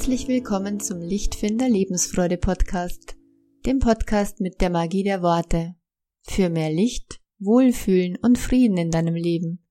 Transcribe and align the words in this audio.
Herzlich 0.00 0.28
willkommen 0.28 0.80
zum 0.80 1.02
Lichtfinder 1.02 1.68
Lebensfreude 1.68 2.38
Podcast, 2.38 3.16
dem 3.66 3.80
Podcast 3.80 4.40
mit 4.40 4.62
der 4.62 4.70
Magie 4.70 5.02
der 5.02 5.20
Worte. 5.20 5.74
Für 6.22 6.48
mehr 6.48 6.72
Licht, 6.72 7.20
Wohlfühlen 7.38 8.16
und 8.22 8.38
Frieden 8.38 8.78
in 8.78 8.90
deinem 8.90 9.14
Leben. 9.14 9.62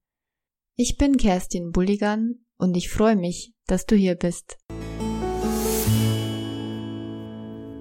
Ich 0.75 0.97
bin 0.97 1.17
Kerstin 1.17 1.71
Bulligan 1.71 2.45
und 2.59 2.77
ich 2.77 2.91
freue 2.91 3.15
mich, 3.15 3.55
dass 3.65 3.87
du 3.87 3.95
hier 3.95 4.13
bist. 4.13 4.59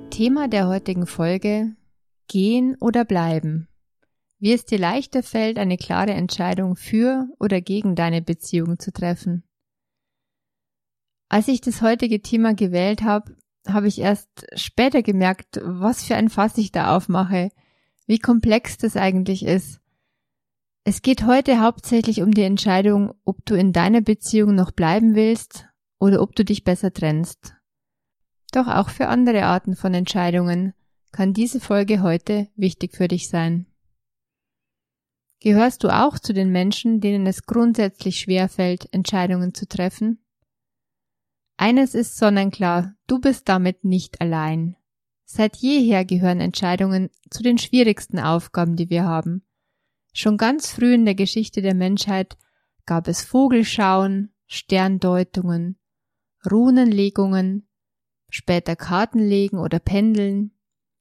Thema 0.09 0.49
der 0.49 0.69
heutigen 0.69 1.07
Folge 1.07 1.77
Gehen 2.29 2.79
oder 2.81 3.05
bleiben. 3.05 3.69
Wie 4.39 4.55
es 4.55 4.65
dir 4.65 4.79
leichter 4.79 5.23
fällt, 5.23 5.59
eine 5.59 5.77
klare 5.77 6.13
Entscheidung 6.13 6.77
für 6.77 7.29
oder 7.39 7.61
gegen 7.61 7.95
deine 7.95 8.23
Beziehung 8.23 8.79
zu 8.79 8.91
treffen. 8.91 9.45
Als 11.29 11.49
ich 11.49 11.61
das 11.61 11.83
heutige 11.83 12.23
Thema 12.23 12.55
gewählt 12.55 13.03
habe, 13.03 13.37
habe 13.67 13.89
ich 13.89 14.01
erst 14.01 14.29
später 14.55 15.03
gemerkt, 15.03 15.61
was 15.63 16.05
für 16.05 16.17
ein 16.17 16.31
Fass 16.31 16.57
ich 16.57 16.73
da 16.73 16.97
aufmache, 16.97 17.51
wie 18.07 18.19
komplex 18.19 18.79
das 18.79 18.97
eigentlich 18.97 19.45
ist. 19.45 19.81
Es 20.85 21.03
geht 21.03 21.27
heute 21.27 21.61
hauptsächlich 21.61 22.23
um 22.23 22.31
die 22.33 22.43
Entscheidung, 22.43 23.13
ob 23.25 23.45
du 23.45 23.55
in 23.55 23.75
deiner 23.75 24.01
Beziehung 24.01 24.55
noch 24.55 24.71
bleiben 24.71 25.15
willst 25.15 25.67
oder 25.99 26.23
ob 26.23 26.35
du 26.35 26.47
dich 26.47 26.65
besser 26.65 26.93
trennst. 26.93 27.55
Doch 28.53 28.67
auch 28.67 28.89
für 28.89 29.09
andere 29.09 29.45
Arten 29.45 29.77
von 29.77 29.93
Entscheidungen 29.93 30.73
kann 31.13 31.35
diese 31.35 31.61
Folge 31.61 32.01
heute 32.03 32.49
wichtig 32.57 32.97
für 32.97 33.09
dich 33.09 33.29
sein. 33.29 33.67
Gehörst 35.41 35.85
du 35.85 35.91
auch 35.91 36.19
zu 36.19 36.33
den 36.33 36.51
Menschen, 36.51 37.01
denen 37.01 37.27
es 37.27 37.43
grundsätzlich 37.43 38.19
schwer 38.19 38.49
fällt, 38.49 38.93
Entscheidungen 38.93 39.53
zu 39.53 39.69
treffen? 39.69 40.25
Eines 41.61 41.97
ist 41.97 42.17
sonnenklar, 42.17 42.95
du 43.09 43.21
bist 43.21 43.49
damit 43.49 43.85
nicht 43.85 44.21
allein. 44.21 44.77
Seit 45.25 45.57
jeher 45.57 46.05
gehören 46.05 46.41
Entscheidungen 46.41 47.11
zu 47.31 47.43
den 47.43 47.59
schwierigsten 47.59 48.21
Aufgaben, 48.21 48.77
die 48.77 48.91
wir 48.91 49.03
haben. 49.05 49.45
Schon 50.15 50.37
ganz 50.37 50.71
früh 50.71 50.95
in 50.95 51.05
der 51.05 51.17
Geschichte 51.17 51.61
der 51.61 51.75
Menschheit 51.75 52.39
gab 52.87 53.09
es 53.09 53.23
Vogelschauen, 53.23 54.33
Sterndeutungen, 54.47 55.77
Runenlegungen, 56.49 57.69
später 58.31 58.77
Kartenlegen 58.77 59.59
oder 59.59 59.81
Pendeln, 59.81 60.53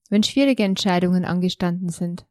wenn 0.10 0.24
schwierige 0.24 0.64
Entscheidungen 0.64 1.24
angestanden 1.24 1.90
sind. 1.90 2.26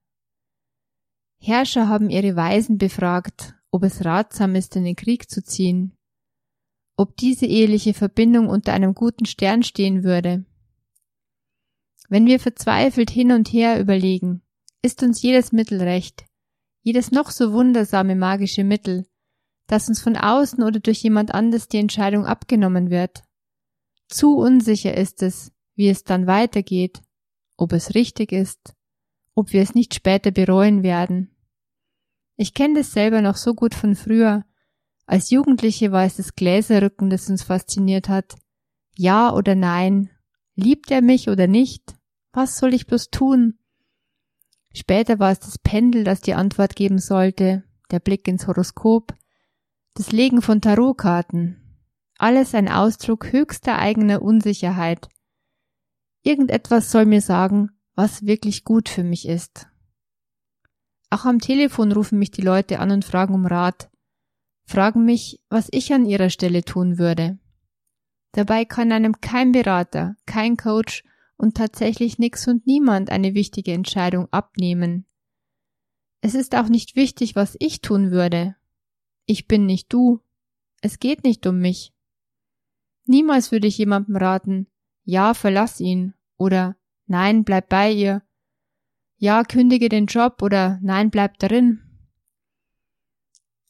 Herrscher 1.38 1.88
haben 1.88 2.10
ihre 2.10 2.34
Weisen 2.34 2.76
befragt, 2.76 3.54
ob 3.70 3.84
es 3.84 4.04
ratsam 4.04 4.56
ist, 4.56 4.74
in 4.74 4.82
den 4.82 4.96
Krieg 4.96 5.30
zu 5.30 5.44
ziehen, 5.44 5.95
ob 6.96 7.16
diese 7.16 7.46
eheliche 7.46 7.94
Verbindung 7.94 8.48
unter 8.48 8.72
einem 8.72 8.94
guten 8.94 9.26
Stern 9.26 9.62
stehen 9.62 10.02
würde. 10.02 10.44
Wenn 12.08 12.26
wir 12.26 12.40
verzweifelt 12.40 13.10
hin 13.10 13.32
und 13.32 13.52
her 13.52 13.80
überlegen, 13.80 14.42
ist 14.82 15.02
uns 15.02 15.20
jedes 15.22 15.52
Mittel 15.52 15.82
recht, 15.82 16.24
jedes 16.82 17.10
noch 17.10 17.30
so 17.30 17.52
wundersame 17.52 18.14
magische 18.14 18.64
Mittel, 18.64 19.06
das 19.66 19.88
uns 19.88 20.00
von 20.00 20.16
außen 20.16 20.62
oder 20.62 20.78
durch 20.78 21.02
jemand 21.02 21.34
anders 21.34 21.68
die 21.68 21.78
Entscheidung 21.78 22.24
abgenommen 22.24 22.90
wird. 22.90 23.24
Zu 24.08 24.36
unsicher 24.36 24.96
ist 24.96 25.22
es, 25.22 25.52
wie 25.74 25.88
es 25.88 26.04
dann 26.04 26.26
weitergeht, 26.26 27.02
ob 27.56 27.72
es 27.72 27.94
richtig 27.94 28.32
ist, 28.32 28.74
ob 29.34 29.52
wir 29.52 29.62
es 29.62 29.74
nicht 29.74 29.94
später 29.94 30.30
bereuen 30.30 30.82
werden. 30.82 31.34
Ich 32.36 32.54
kenne 32.54 32.80
das 32.80 32.92
selber 32.92 33.22
noch 33.22 33.36
so 33.36 33.54
gut 33.54 33.74
von 33.74 33.96
früher, 33.96 34.44
als 35.06 35.30
Jugendliche 35.30 35.92
war 35.92 36.04
es 36.04 36.16
das 36.16 36.34
Gläserrücken, 36.34 37.10
das 37.10 37.30
uns 37.30 37.44
fasziniert 37.44 38.08
hat. 38.08 38.34
Ja 38.96 39.32
oder 39.32 39.54
nein? 39.54 40.10
Liebt 40.56 40.90
er 40.90 41.00
mich 41.00 41.28
oder 41.28 41.46
nicht? 41.46 41.94
Was 42.32 42.58
soll 42.58 42.74
ich 42.74 42.86
bloß 42.86 43.10
tun? 43.10 43.58
Später 44.74 45.18
war 45.18 45.30
es 45.30 45.38
das 45.38 45.58
Pendel, 45.58 46.04
das 46.04 46.20
die 46.20 46.34
Antwort 46.34 46.74
geben 46.76 46.98
sollte, 46.98 47.64
der 47.90 48.00
Blick 48.00 48.26
ins 48.26 48.46
Horoskop, 48.46 49.14
das 49.94 50.12
Legen 50.12 50.42
von 50.42 50.60
Tarotkarten. 50.60 51.62
Alles 52.18 52.54
ein 52.54 52.68
Ausdruck 52.68 53.32
höchster 53.32 53.78
eigener 53.78 54.22
Unsicherheit. 54.22 55.08
Irgendetwas 56.22 56.90
soll 56.90 57.06
mir 57.06 57.20
sagen, 57.20 57.70
was 57.94 58.26
wirklich 58.26 58.64
gut 58.64 58.88
für 58.88 59.04
mich 59.04 59.28
ist. 59.28 59.68
Auch 61.10 61.24
am 61.24 61.38
Telefon 61.38 61.92
rufen 61.92 62.18
mich 62.18 62.32
die 62.32 62.42
Leute 62.42 62.80
an 62.80 62.90
und 62.90 63.04
fragen 63.04 63.34
um 63.34 63.46
Rat 63.46 63.88
fragen 64.66 65.04
mich, 65.04 65.40
was 65.48 65.68
ich 65.70 65.92
an 65.92 66.04
ihrer 66.04 66.30
Stelle 66.30 66.62
tun 66.62 66.98
würde. 66.98 67.38
Dabei 68.32 68.64
kann 68.64 68.92
einem 68.92 69.20
kein 69.20 69.52
Berater, 69.52 70.16
kein 70.26 70.56
Coach 70.56 71.04
und 71.36 71.56
tatsächlich 71.56 72.18
nix 72.18 72.46
und 72.46 72.66
niemand 72.66 73.10
eine 73.10 73.34
wichtige 73.34 73.72
Entscheidung 73.72 74.28
abnehmen. 74.32 75.06
Es 76.20 76.34
ist 76.34 76.54
auch 76.54 76.68
nicht 76.68 76.96
wichtig, 76.96 77.36
was 77.36 77.56
ich 77.60 77.80
tun 77.80 78.10
würde. 78.10 78.56
Ich 79.26 79.46
bin 79.46 79.66
nicht 79.66 79.92
du. 79.92 80.20
Es 80.82 80.98
geht 80.98 81.24
nicht 81.24 81.46
um 81.46 81.58
mich. 81.58 81.92
Niemals 83.06 83.52
würde 83.52 83.68
ich 83.68 83.78
jemandem 83.78 84.16
raten, 84.16 84.66
ja, 85.04 85.34
verlass 85.34 85.80
ihn 85.80 86.14
oder 86.36 86.76
nein, 87.06 87.44
bleib 87.44 87.68
bei 87.68 87.92
ihr. 87.92 88.22
Ja, 89.16 89.44
kündige 89.44 89.88
den 89.88 90.06
Job 90.06 90.42
oder 90.42 90.78
nein, 90.82 91.10
bleib 91.10 91.38
darin. 91.38 91.85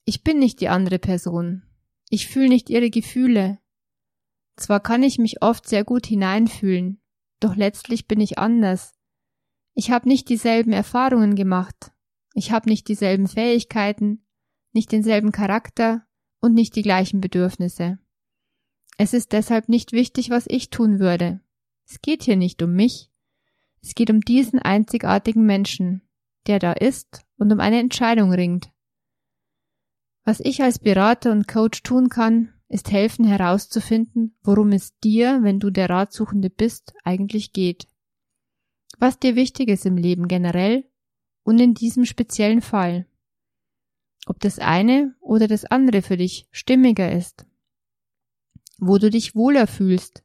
Ich 0.08 0.22
bin 0.22 0.38
nicht 0.38 0.60
die 0.60 0.68
andere 0.68 1.00
Person. 1.00 1.64
Ich 2.10 2.28
fühle 2.28 2.48
nicht 2.48 2.70
ihre 2.70 2.90
Gefühle. 2.90 3.58
Zwar 4.54 4.78
kann 4.78 5.02
ich 5.02 5.18
mich 5.18 5.42
oft 5.42 5.68
sehr 5.68 5.82
gut 5.82 6.06
hineinfühlen, 6.06 7.02
doch 7.40 7.56
letztlich 7.56 8.06
bin 8.06 8.20
ich 8.20 8.38
anders. 8.38 8.92
Ich 9.74 9.90
habe 9.90 10.08
nicht 10.08 10.28
dieselben 10.28 10.72
Erfahrungen 10.72 11.34
gemacht. 11.34 11.92
Ich 12.34 12.52
habe 12.52 12.68
nicht 12.68 12.86
dieselben 12.86 13.26
Fähigkeiten, 13.26 14.24
nicht 14.72 14.92
denselben 14.92 15.32
Charakter 15.32 16.06
und 16.40 16.54
nicht 16.54 16.76
die 16.76 16.82
gleichen 16.82 17.20
Bedürfnisse. 17.20 17.98
Es 18.98 19.12
ist 19.12 19.32
deshalb 19.32 19.68
nicht 19.68 19.90
wichtig, 19.90 20.30
was 20.30 20.46
ich 20.46 20.70
tun 20.70 21.00
würde. 21.00 21.40
Es 21.84 22.00
geht 22.00 22.22
hier 22.22 22.36
nicht 22.36 22.62
um 22.62 22.74
mich. 22.74 23.10
Es 23.82 23.96
geht 23.96 24.10
um 24.10 24.20
diesen 24.20 24.60
einzigartigen 24.60 25.44
Menschen, 25.44 26.08
der 26.46 26.60
da 26.60 26.72
ist 26.72 27.26
und 27.38 27.52
um 27.52 27.58
eine 27.58 27.80
Entscheidung 27.80 28.32
ringt. 28.32 28.70
Was 30.26 30.40
ich 30.40 30.60
als 30.60 30.80
Berater 30.80 31.30
und 31.30 31.46
Coach 31.46 31.84
tun 31.84 32.08
kann, 32.08 32.52
ist 32.68 32.90
helfen 32.90 33.24
herauszufinden, 33.24 34.36
worum 34.42 34.72
es 34.72 34.98
dir, 34.98 35.38
wenn 35.42 35.60
du 35.60 35.70
der 35.70 35.88
Ratsuchende 35.88 36.50
bist, 36.50 36.94
eigentlich 37.04 37.52
geht. 37.52 37.86
Was 38.98 39.20
dir 39.20 39.36
wichtig 39.36 39.68
ist 39.68 39.86
im 39.86 39.96
Leben 39.96 40.26
generell 40.26 40.84
und 41.44 41.60
in 41.60 41.74
diesem 41.74 42.04
speziellen 42.04 42.60
Fall. 42.60 43.06
Ob 44.26 44.40
das 44.40 44.58
eine 44.58 45.14
oder 45.20 45.46
das 45.46 45.64
andere 45.64 46.02
für 46.02 46.16
dich 46.16 46.48
stimmiger 46.50 47.12
ist. 47.12 47.46
Wo 48.78 48.98
du 48.98 49.10
dich 49.10 49.36
wohler 49.36 49.68
fühlst. 49.68 50.24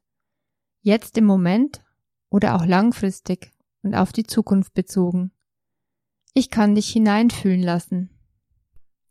Jetzt 0.80 1.16
im 1.16 1.26
Moment 1.26 1.84
oder 2.28 2.56
auch 2.56 2.66
langfristig 2.66 3.52
und 3.82 3.94
auf 3.94 4.12
die 4.12 4.24
Zukunft 4.24 4.74
bezogen. 4.74 5.30
Ich 6.34 6.50
kann 6.50 6.74
dich 6.74 6.88
hineinfühlen 6.88 7.62
lassen. 7.62 8.10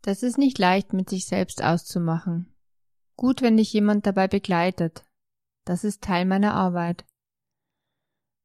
Das 0.02 0.24
ist 0.24 0.36
nicht 0.36 0.58
leicht 0.58 0.92
mit 0.92 1.08
sich 1.08 1.26
selbst 1.26 1.62
auszumachen. 1.62 2.52
Gut, 3.16 3.40
wenn 3.40 3.56
dich 3.56 3.72
jemand 3.72 4.04
dabei 4.04 4.26
begleitet. 4.26 5.04
Das 5.64 5.84
ist 5.84 6.02
Teil 6.02 6.24
meiner 6.24 6.54
Arbeit. 6.54 7.04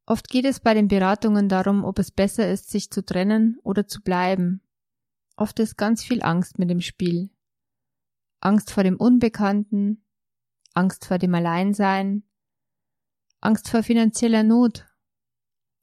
Oft 0.06 0.30
geht 0.30 0.46
es 0.46 0.60
bei 0.60 0.76
den 0.76 0.88
Beratungen 0.88 1.50
darum, 1.50 1.84
ob 1.84 1.98
es 1.98 2.12
besser 2.12 2.50
ist, 2.50 2.70
sich 2.70 2.92
zu 2.92 3.04
trennen 3.04 3.60
oder 3.64 3.88
zu 3.88 4.02
bleiben. 4.02 4.62
Oft 5.36 5.60
ist 5.60 5.78
ganz 5.78 6.04
viel 6.04 6.22
Angst 6.22 6.60
mit 6.60 6.70
dem 6.70 6.80
Spiel. 6.80 7.32
Angst 8.40 8.72
vor 8.72 8.84
dem 8.84 8.96
Unbekannten, 8.96 10.06
Angst 10.76 11.06
vor 11.06 11.18
dem 11.18 11.34
Alleinsein, 11.34 12.24
Angst 13.42 13.68
vor 13.70 13.82
finanzieller 13.82 14.44
Not, 14.44 14.86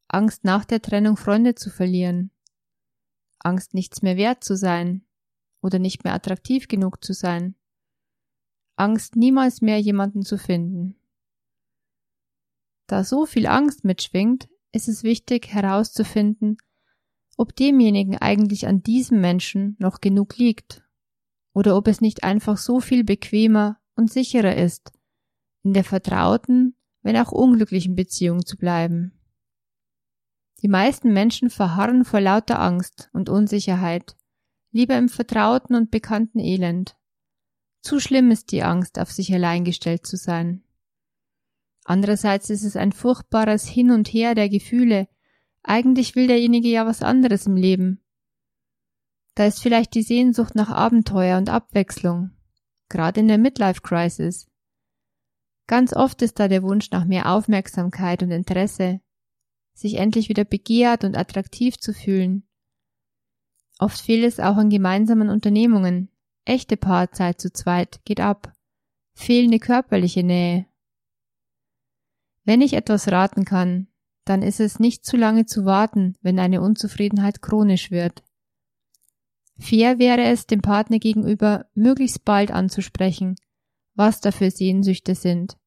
Angst 0.06 0.44
nach 0.44 0.64
der 0.64 0.80
Trennung 0.80 1.16
Freunde 1.16 1.56
zu 1.56 1.68
verlieren, 1.68 2.30
Angst 3.40 3.74
nichts 3.74 4.02
mehr 4.02 4.16
wert 4.16 4.44
zu 4.44 4.56
sein, 4.56 5.04
oder 5.64 5.78
nicht 5.78 6.04
mehr 6.04 6.12
attraktiv 6.12 6.68
genug 6.68 7.02
zu 7.02 7.14
sein. 7.14 7.54
Angst, 8.76 9.16
niemals 9.16 9.62
mehr 9.62 9.80
jemanden 9.80 10.22
zu 10.22 10.36
finden. 10.36 10.96
Da 12.86 13.02
so 13.02 13.24
viel 13.24 13.46
Angst 13.46 13.82
mitschwingt, 13.82 14.50
ist 14.72 14.88
es 14.88 15.04
wichtig 15.04 15.48
herauszufinden, 15.48 16.58
ob 17.38 17.56
demjenigen 17.56 18.18
eigentlich 18.18 18.66
an 18.66 18.82
diesem 18.82 19.22
Menschen 19.22 19.76
noch 19.78 20.02
genug 20.02 20.36
liegt 20.36 20.84
oder 21.54 21.78
ob 21.78 21.88
es 21.88 22.02
nicht 22.02 22.24
einfach 22.24 22.58
so 22.58 22.80
viel 22.80 23.02
bequemer 23.02 23.80
und 23.96 24.12
sicherer 24.12 24.56
ist, 24.56 24.92
in 25.62 25.72
der 25.72 25.84
vertrauten, 25.84 26.76
wenn 27.00 27.16
auch 27.16 27.32
unglücklichen 27.32 27.94
Beziehung 27.94 28.44
zu 28.44 28.58
bleiben. 28.58 29.18
Die 30.60 30.68
meisten 30.68 31.14
Menschen 31.14 31.48
verharren 31.48 32.04
vor 32.04 32.20
lauter 32.20 32.60
Angst 32.60 33.08
und 33.14 33.30
Unsicherheit 33.30 34.14
lieber 34.74 34.98
im 34.98 35.08
vertrauten 35.08 35.76
und 35.76 35.90
bekannten 35.90 36.40
Elend. 36.40 36.96
Zu 37.80 38.00
schlimm 38.00 38.30
ist 38.30 38.50
die 38.50 38.64
Angst, 38.64 38.98
auf 38.98 39.10
sich 39.12 39.32
allein 39.32 39.64
gestellt 39.64 40.04
zu 40.04 40.16
sein. 40.16 40.64
Andererseits 41.84 42.50
ist 42.50 42.64
es 42.64 42.76
ein 42.76 42.92
furchtbares 42.92 43.66
Hin 43.66 43.92
und 43.92 44.08
Her 44.08 44.34
der 44.34 44.48
Gefühle. 44.48 45.06
Eigentlich 45.62 46.16
will 46.16 46.26
derjenige 46.26 46.68
ja 46.68 46.86
was 46.86 47.02
anderes 47.02 47.46
im 47.46 47.56
Leben. 47.56 48.02
Da 49.36 49.46
ist 49.46 49.60
vielleicht 49.60 49.94
die 49.94 50.02
Sehnsucht 50.02 50.54
nach 50.56 50.70
Abenteuer 50.70 51.38
und 51.38 51.50
Abwechslung, 51.50 52.32
gerade 52.88 53.20
in 53.20 53.28
der 53.28 53.38
Midlife 53.38 53.80
Crisis. 53.80 54.48
Ganz 55.66 55.94
oft 55.94 56.20
ist 56.22 56.40
da 56.40 56.48
der 56.48 56.62
Wunsch 56.62 56.90
nach 56.90 57.04
mehr 57.04 57.30
Aufmerksamkeit 57.30 58.22
und 58.22 58.30
Interesse, 58.30 59.00
sich 59.72 59.94
endlich 59.94 60.28
wieder 60.28 60.44
begehrt 60.44 61.04
und 61.04 61.16
attraktiv 61.16 61.78
zu 61.78 61.92
fühlen. 61.92 62.48
Oft 63.84 64.00
fehlt 64.00 64.24
es 64.24 64.40
auch 64.40 64.56
an 64.56 64.70
gemeinsamen 64.70 65.28
Unternehmungen. 65.28 66.08
Echte 66.46 66.78
Paarzeit 66.78 67.38
zu 67.38 67.52
zweit 67.52 68.02
geht 68.06 68.18
ab. 68.18 68.54
Fehlende 69.12 69.58
körperliche 69.58 70.22
Nähe. 70.22 70.64
Wenn 72.44 72.62
ich 72.62 72.72
etwas 72.72 73.12
raten 73.12 73.44
kann, 73.44 73.88
dann 74.24 74.40
ist 74.40 74.58
es 74.58 74.80
nicht 74.80 75.04
zu 75.04 75.18
lange 75.18 75.44
zu 75.44 75.66
warten, 75.66 76.16
wenn 76.22 76.38
eine 76.38 76.62
Unzufriedenheit 76.62 77.42
chronisch 77.42 77.90
wird. 77.90 78.22
Fair 79.58 79.98
wäre 79.98 80.22
es, 80.22 80.46
dem 80.46 80.62
Partner 80.62 80.98
gegenüber 80.98 81.66
möglichst 81.74 82.24
bald 82.24 82.52
anzusprechen, 82.52 83.36
was 83.94 84.22
da 84.22 84.32
für 84.32 84.50
Sehnsüchte 84.50 85.14
sind, 85.14 85.58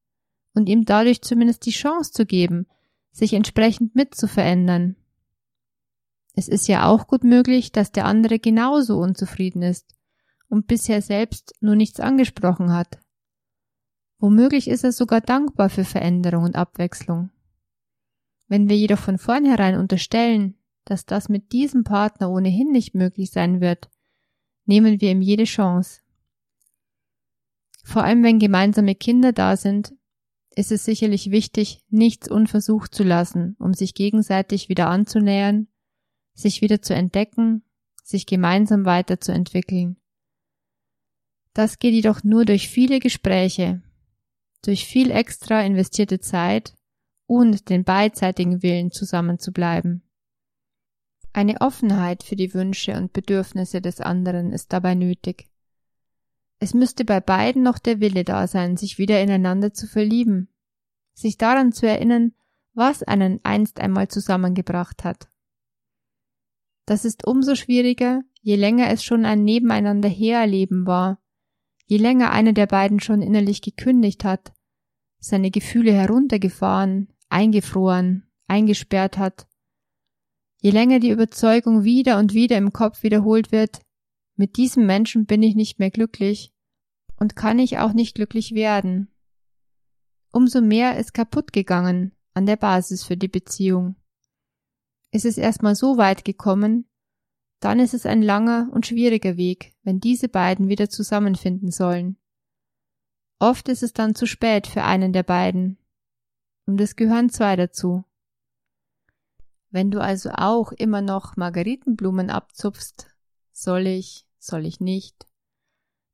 und 0.56 0.69
ihm 0.69 0.86
dadurch 0.86 1.22
zumindest 1.22 1.68
die 1.68 1.72
Chance 1.72 2.14
zu 2.14 2.25
geben, 2.25 2.66
sich 3.12 3.34
entsprechend 3.34 3.94
mitzuverändern. 3.94 4.96
Es 6.38 6.48
ist 6.48 6.68
ja 6.68 6.86
auch 6.86 7.07
gut 7.07 7.24
möglich, 7.24 7.72
dass 7.72 7.92
der 7.92 8.06
andere 8.06 8.38
genauso 8.38 9.00
unzufrieden 9.00 9.63
ist 9.63 9.95
und 10.50 10.68
bisher 10.68 11.01
selbst 11.01 11.56
nur 11.62 11.75
nichts 11.75 12.00
angesprochen 12.00 12.72
hat. 12.72 13.00
Womöglich 14.19 14.68
ist 14.68 14.84
er 14.84 14.92
sogar 14.92 15.19
dankbar 15.19 15.72
für 15.72 15.84
Veränderung 15.84 16.44
und 16.44 16.56
Abwechslung. 16.56 17.31
Wenn 18.48 18.69
wir 18.69 18.78
jedoch 18.78 19.00
von 19.00 19.18
vornherein 19.18 19.80
unterstellen, 19.80 20.60
dass 20.86 21.07
das 21.07 21.28
mit 21.28 21.54
diesem 21.54 21.84
Partner 21.84 22.30
ohnehin 22.30 22.72
nicht 22.72 22.94
möglich 22.94 23.31
sein 23.31 23.60
wird, 23.60 23.90
nehmen 24.66 25.01
wir 25.01 25.10
ihm 25.10 25.24
jede 25.24 25.45
Chance. 25.45 26.01
Vor 27.83 28.04
allem 28.04 28.24
wenn 28.24 28.38
gemeinsame 28.38 28.94
Kinder 28.94 29.33
da 29.33 29.57
sind, 29.57 29.95
ist 30.56 30.72
es 30.72 30.86
sicherlich 30.86 31.31
wichtig, 31.31 31.83
nichts 31.90 32.30
unversucht 32.30 32.94
zu 32.94 33.04
lassen, 33.04 33.56
um 33.57 33.74
sich 33.74 33.95
gegenseitig 33.95 34.69
wieder 34.69 34.88
anzunähern, 34.88 35.68
sich 36.38 36.62
wieder 36.62 36.81
zu 36.81 36.94
entdecken, 36.94 37.63
sich 38.04 38.25
gemeinsam 38.25 38.86
weiterzuentwickeln. 38.86 39.98
Das 41.54 41.80
geht 41.80 41.94
jedoch 41.94 42.24
nur 42.24 42.45
durch 42.45 42.69
viele 42.69 43.00
Gespräche, 43.00 43.81
durch 44.62 44.86
viel 44.86 45.10
extra 45.12 45.62
investierte 45.62 46.19
Zeit 46.19 46.75
und 47.25 47.69
den 47.69 47.84
beidseitigen 47.84 48.62
Willen 48.62 48.92
zusammenzubleiben. 48.92 50.04
Eine 51.34 51.60
Offenheit 51.62 52.24
für 52.24 52.36
die 52.36 52.54
Wünsche 52.54 52.95
und 52.95 53.13
Bedürfnisse 53.13 53.81
des 53.81 54.00
anderen 54.00 54.54
ist 54.54 54.72
dabei 54.72 54.95
nötig. 54.95 55.50
Es 56.60 56.74
müsste 56.74 57.06
bei 57.06 57.19
beiden 57.19 57.63
noch 57.63 57.80
der 57.80 58.00
Wille 58.00 58.24
da 58.24 58.48
sein, 58.48 58.78
sich 58.78 58.98
wieder 58.98 59.22
ineinander 59.22 59.74
zu 59.74 59.88
verlieben, 59.88 60.50
sich 61.13 61.38
daran 61.38 61.72
zu 61.72 61.88
erinnern, 61.88 62.33
was 62.74 63.04
einen 63.04 63.40
einst 63.44 63.80
einmal 63.80 64.07
zusammengebracht 64.07 65.04
hat. 65.04 65.28
Das 66.88 67.04
ist 67.04 67.28
umso 67.28 67.56
schwieriger, 67.56 68.24
je 68.42 68.56
länger 68.56 68.89
es 68.89 69.04
schon 69.04 69.25
ein 69.25 69.44
Nebeneinander 69.44 70.07
hererleben 70.07 70.88
war, 70.88 71.22
je 71.86 71.98
länger 71.98 72.31
einer 72.31 72.54
der 72.54 72.66
beiden 72.66 73.01
schon 73.01 73.22
innerlich 73.22 73.62
gekündigt 73.62 74.24
hat, 74.24 74.54
seine 75.19 75.51
Gefühle 75.51 75.92
heruntergefahren, 75.92 77.10
eingefroren, 77.28 78.24
eingesperrt 78.48 79.18
hat, 79.18 79.48
je 80.62 80.69
länger 80.72 81.01
die 81.01 81.10
Überzeugung 81.10 81.84
wieder 81.84 82.19
und 82.19 82.34
wieder 82.34 82.57
im 82.57 82.72
Kopf 82.72 83.04
wiederholt 83.04 83.51
wird, 83.51 83.81
mit 84.38 84.56
diesem 84.56 84.86
Menschen 84.86 85.25
bin 85.25 85.44
ich 85.44 85.56
nicht 85.56 85.80
mehr 85.80 85.92
glücklich 85.92 86.54
und 87.19 87.36
kann 87.36 87.60
ich 87.60 87.80
auch 87.80 87.92
nicht 87.92 88.16
glücklich 88.16 88.54
werden. 88.54 89.10
Umso 90.31 90.62
mehr 90.62 90.98
ist 90.98 91.13
kaputt 91.13 91.51
gegangen 91.51 92.16
an 92.33 92.45
der 92.45 92.56
Basis 92.56 93.04
für 93.04 93.18
die 93.18 93.28
Beziehung. 93.28 93.98
Ist 95.12 95.25
es 95.25 95.38
erstmal 95.38 95.75
so 95.75 95.98
weit 95.98 96.25
gekommen, 96.25 96.89
dann 97.59 97.80
ist 97.80 97.94
es 97.94 98.06
ein 98.06 98.21
langer 98.21 98.69
und 98.71 98.86
schwieriger 98.86 99.38
Weg, 99.38 99.75
wenn 99.83 100.00
diese 100.00 100.30
beiden 100.30 100.68
wieder 100.69 100.89
zusammenfinden 100.89 101.71
sollen. 101.71 102.18
Oft 103.39 103.69
ist 103.69 103.83
es 103.83 103.94
dann 103.94 104.15
zu 104.15 104.25
spät 104.25 104.68
für 104.68 104.83
einen 104.83 105.13
der 105.13 105.24
beiden. 105.24 105.77
Und 106.65 106.81
es 106.81 106.95
gehören 106.95 107.30
zwei 107.30 107.56
dazu. 107.56 108.04
Wenn 109.69 109.92
du 109.92 110.01
also 110.01 110.31
auch 110.31 110.71
immer 110.71 111.01
noch 111.01 111.36
Margaritenblumen 111.36 112.30
abzupfst, 112.30 113.07
soll 113.51 113.88
ich, 113.88 114.25
soll 114.39 114.65
ich 114.65 114.80
nicht, 114.80 115.25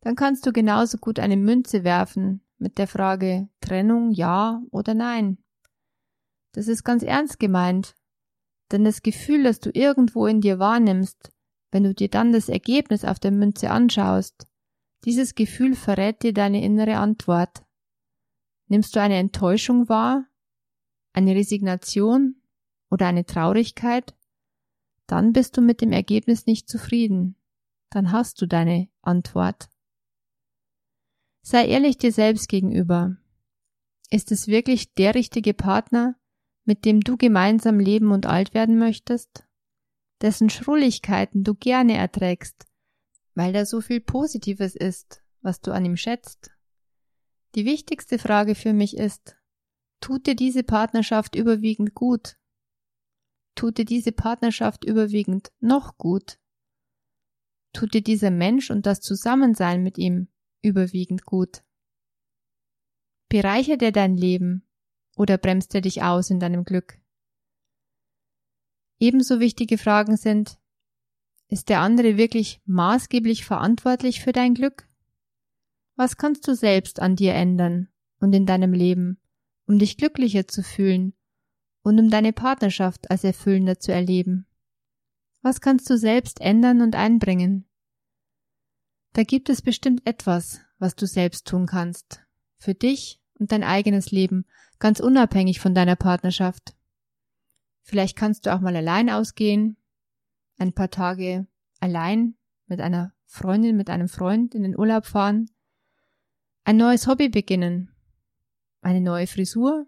dann 0.01 0.15
kannst 0.15 0.45
du 0.45 0.51
genauso 0.51 0.97
gut 0.97 1.19
eine 1.19 1.37
Münze 1.37 1.83
werfen 1.83 2.41
mit 2.57 2.77
der 2.77 2.87
Frage 2.87 3.49
Trennung 3.61 4.11
ja 4.11 4.61
oder 4.71 4.93
nein. 4.93 5.37
Das 6.51 6.67
ist 6.67 6.83
ganz 6.83 7.03
ernst 7.03 7.39
gemeint, 7.39 7.95
denn 8.71 8.83
das 8.83 9.01
Gefühl, 9.01 9.43
das 9.43 9.59
du 9.59 9.69
irgendwo 9.73 10.25
in 10.25 10.41
dir 10.41 10.59
wahrnimmst, 10.59 11.31
wenn 11.71 11.83
du 11.83 11.93
dir 11.93 12.09
dann 12.09 12.31
das 12.31 12.49
Ergebnis 12.49 13.03
auf 13.03 13.19
der 13.19 13.31
Münze 13.31 13.69
anschaust, 13.69 14.47
dieses 15.05 15.35
Gefühl 15.35 15.75
verrät 15.75 16.23
dir 16.23 16.33
deine 16.33 16.63
innere 16.63 16.97
Antwort. 16.97 17.65
Nimmst 18.67 18.95
du 18.95 19.01
eine 19.01 19.17
Enttäuschung 19.17 19.89
wahr, 19.89 20.25
eine 21.13 21.35
Resignation 21.35 22.41
oder 22.89 23.07
eine 23.07 23.25
Traurigkeit, 23.25 24.15
dann 25.07 25.33
bist 25.33 25.57
du 25.57 25.61
mit 25.61 25.81
dem 25.81 25.91
Ergebnis 25.91 26.45
nicht 26.45 26.69
zufrieden. 26.69 27.35
Dann 27.89 28.11
hast 28.11 28.41
du 28.41 28.47
deine 28.47 28.89
Antwort. 29.01 29.69
Sei 31.41 31.67
ehrlich 31.67 31.97
dir 31.97 32.11
selbst 32.11 32.47
gegenüber. 32.47 33.17
Ist 34.09 34.31
es 34.31 34.47
wirklich 34.47 34.93
der 34.93 35.13
richtige 35.13 35.53
Partner, 35.53 36.15
mit 36.65 36.85
dem 36.85 37.01
du 37.01 37.17
gemeinsam 37.17 37.79
leben 37.79 38.11
und 38.11 38.25
alt 38.25 38.53
werden 38.53 38.77
möchtest? 38.77 39.45
Dessen 40.21 40.49
Schrulligkeiten 40.49 41.43
du 41.43 41.53
gerne 41.53 41.95
erträgst, 41.95 42.65
weil 43.35 43.51
da 43.51 43.65
so 43.65 43.81
viel 43.81 43.99
Positives 43.99 44.75
ist, 44.75 45.21
was 45.41 45.59
du 45.61 45.71
an 45.71 45.85
ihm 45.85 45.97
schätzt? 45.97 46.51
Die 47.55 47.65
wichtigste 47.65 48.17
Frage 48.17 48.55
für 48.55 48.73
mich 48.73 48.97
ist, 48.97 49.35
tut 49.99 50.25
dir 50.25 50.35
diese 50.35 50.63
Partnerschaft 50.63 51.35
überwiegend 51.35 51.93
gut? 51.93 52.37
Tut 53.55 53.77
dir 53.77 53.85
diese 53.85 54.11
Partnerschaft 54.11 54.83
überwiegend 54.83 55.51
noch 55.59 55.97
gut? 55.97 56.39
Tut 57.73 57.93
dir 57.93 58.01
dieser 58.01 58.31
Mensch 58.31 58.71
und 58.71 58.85
das 58.85 59.01
Zusammensein 59.01 59.83
mit 59.83 59.97
ihm 59.97 60.29
überwiegend 60.61 61.25
gut? 61.25 61.63
Bereichert 63.29 63.81
er 63.81 63.91
dein 63.91 64.15
Leben 64.15 64.67
oder 65.15 65.37
bremst 65.37 65.73
er 65.75 65.81
dich 65.81 66.03
aus 66.03 66.29
in 66.29 66.39
deinem 66.39 66.63
Glück? 66.63 66.99
Ebenso 68.99 69.39
wichtige 69.39 69.77
Fragen 69.77 70.17
sind, 70.17 70.57
ist 71.47 71.69
der 71.69 71.81
andere 71.81 72.17
wirklich 72.17 72.61
maßgeblich 72.65 73.45
verantwortlich 73.45 74.21
für 74.21 74.31
dein 74.31 74.53
Glück? 74.53 74.87
Was 75.95 76.17
kannst 76.17 76.47
du 76.47 76.55
selbst 76.55 76.99
an 76.99 77.15
dir 77.15 77.33
ändern 77.33 77.89
und 78.19 78.33
in 78.33 78.45
deinem 78.45 78.73
Leben, 78.73 79.19
um 79.67 79.77
dich 79.77 79.97
glücklicher 79.97 80.47
zu 80.47 80.63
fühlen 80.63 81.13
und 81.83 81.99
um 81.99 82.09
deine 82.09 82.33
Partnerschaft 82.33 83.11
als 83.11 83.23
erfüllender 83.23 83.79
zu 83.79 83.91
erleben? 83.91 84.47
Was 85.41 85.61
kannst 85.61 85.89
du 85.89 85.97
selbst 85.97 86.41
ändern 86.41 86.81
und 86.81 86.95
einbringen? 86.95 87.67
Da 89.11 89.23
gibt 89.23 89.49
es 89.49 89.61
bestimmt 89.61 90.01
etwas, 90.07 90.61
was 90.79 90.95
du 90.95 91.05
selbst 91.05 91.45
tun 91.45 91.67
kannst. 91.67 92.23
Für 92.57 92.73
dich 92.73 93.21
und 93.39 93.51
dein 93.51 93.63
eigenes 93.63 94.11
Leben, 94.11 94.45
ganz 94.79 94.99
unabhängig 94.99 95.59
von 95.59 95.73
deiner 95.73 95.95
Partnerschaft. 95.95 96.75
Vielleicht 97.81 98.15
kannst 98.15 98.45
du 98.45 98.53
auch 98.53 98.61
mal 98.61 98.75
allein 98.75 99.09
ausgehen, 99.09 99.77
ein 100.57 100.73
paar 100.73 100.89
Tage 100.89 101.47
allein 101.79 102.35
mit 102.67 102.79
einer 102.79 103.13
Freundin, 103.25 103.75
mit 103.75 103.89
einem 103.89 104.07
Freund 104.07 104.55
in 104.55 104.63
den 104.63 104.77
Urlaub 104.77 105.05
fahren, 105.05 105.49
ein 106.63 106.77
neues 106.77 107.07
Hobby 107.07 107.29
beginnen, 107.29 107.91
eine 108.81 109.01
neue 109.01 109.27
Frisur, 109.27 109.87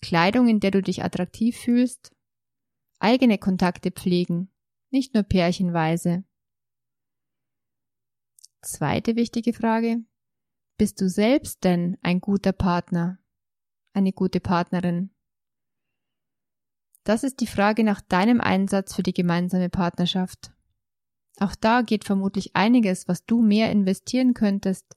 Kleidung, 0.00 0.48
in 0.48 0.60
der 0.60 0.70
du 0.70 0.82
dich 0.82 1.02
attraktiv 1.02 1.56
fühlst, 1.56 2.14
eigene 2.98 3.38
Kontakte 3.38 3.90
pflegen, 3.90 4.50
nicht 4.90 5.14
nur 5.14 5.22
pärchenweise. 5.22 6.24
Zweite 8.60 9.16
wichtige 9.16 9.52
Frage. 9.52 10.04
Bist 10.76 11.00
du 11.00 11.08
selbst 11.08 11.62
denn 11.62 11.96
ein 12.02 12.20
guter 12.20 12.52
Partner, 12.52 13.18
eine 13.92 14.12
gute 14.12 14.40
Partnerin? 14.40 15.10
Das 17.04 17.22
ist 17.22 17.40
die 17.40 17.46
Frage 17.46 17.84
nach 17.84 18.00
deinem 18.00 18.40
Einsatz 18.40 18.92
für 18.92 19.04
die 19.04 19.12
gemeinsame 19.12 19.68
Partnerschaft. 19.68 20.52
Auch 21.38 21.54
da 21.54 21.82
geht 21.82 22.04
vermutlich 22.04 22.56
einiges, 22.56 23.06
was 23.06 23.24
du 23.24 23.40
mehr 23.40 23.70
investieren 23.70 24.34
könntest, 24.34 24.96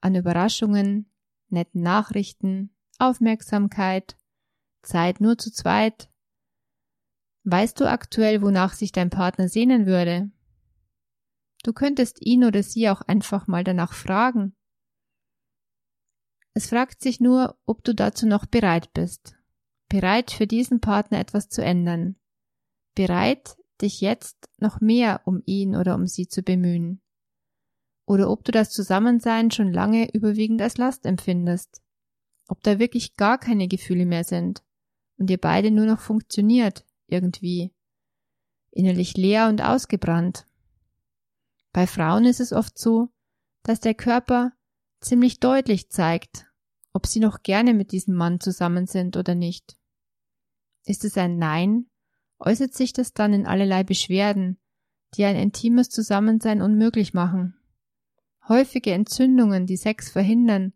an 0.00 0.16
Überraschungen, 0.16 1.08
netten 1.48 1.82
Nachrichten, 1.82 2.74
Aufmerksamkeit, 2.98 4.16
Zeit 4.82 5.20
nur 5.20 5.38
zu 5.38 5.52
zweit. 5.52 6.10
Weißt 7.44 7.78
du 7.78 7.88
aktuell, 7.88 8.42
wonach 8.42 8.72
sich 8.72 8.90
dein 8.90 9.10
Partner 9.10 9.48
sehnen 9.48 9.86
würde? 9.86 10.32
Du 11.62 11.72
könntest 11.72 12.20
ihn 12.20 12.44
oder 12.44 12.64
sie 12.64 12.88
auch 12.88 13.02
einfach 13.02 13.46
mal 13.46 13.62
danach 13.62 13.92
fragen. 13.92 14.56
Es 16.54 16.68
fragt 16.68 17.02
sich 17.02 17.20
nur, 17.20 17.58
ob 17.66 17.82
du 17.82 17.94
dazu 17.94 18.26
noch 18.26 18.46
bereit 18.46 18.92
bist. 18.94 19.36
Bereit 19.88 20.30
für 20.30 20.46
diesen 20.46 20.80
Partner 20.80 21.18
etwas 21.18 21.48
zu 21.48 21.62
ändern. 21.62 22.16
Bereit, 22.94 23.56
dich 23.82 24.00
jetzt 24.00 24.48
noch 24.58 24.80
mehr 24.80 25.22
um 25.24 25.42
ihn 25.46 25.74
oder 25.74 25.96
um 25.96 26.06
sie 26.06 26.28
zu 26.28 26.42
bemühen. 26.42 27.02
Oder 28.06 28.30
ob 28.30 28.44
du 28.44 28.52
das 28.52 28.70
Zusammensein 28.70 29.50
schon 29.50 29.72
lange 29.72 30.12
überwiegend 30.14 30.62
als 30.62 30.76
Last 30.76 31.06
empfindest. 31.06 31.82
Ob 32.48 32.62
da 32.62 32.78
wirklich 32.78 33.16
gar 33.16 33.38
keine 33.38 33.66
Gefühle 33.66 34.06
mehr 34.06 34.24
sind 34.24 34.62
und 35.18 35.30
ihr 35.30 35.38
beide 35.38 35.70
nur 35.70 35.86
noch 35.86 36.00
funktioniert, 36.00 36.84
irgendwie. 37.08 37.72
Innerlich 38.70 39.16
leer 39.16 39.48
und 39.48 39.62
ausgebrannt. 39.62 40.46
Bei 41.72 41.86
Frauen 41.86 42.24
ist 42.24 42.40
es 42.40 42.52
oft 42.52 42.78
so, 42.78 43.08
dass 43.62 43.80
der 43.80 43.94
Körper 43.94 44.52
ziemlich 45.04 45.40
deutlich 45.40 45.90
zeigt, 45.90 46.46
ob 46.92 47.06
sie 47.06 47.20
noch 47.20 47.42
gerne 47.42 47.74
mit 47.74 47.92
diesem 47.92 48.14
Mann 48.14 48.40
zusammen 48.40 48.86
sind 48.86 49.16
oder 49.16 49.34
nicht. 49.34 49.76
Ist 50.84 51.04
es 51.04 51.16
ein 51.16 51.38
Nein, 51.38 51.86
äußert 52.38 52.74
sich 52.74 52.92
das 52.92 53.12
dann 53.12 53.32
in 53.32 53.46
allerlei 53.46 53.84
Beschwerden, 53.84 54.58
die 55.14 55.24
ein 55.24 55.36
intimes 55.36 55.90
Zusammensein 55.90 56.62
unmöglich 56.62 57.14
machen. 57.14 57.56
Häufige 58.48 58.92
Entzündungen, 58.92 59.66
die 59.66 59.76
Sex 59.76 60.10
verhindern, 60.10 60.72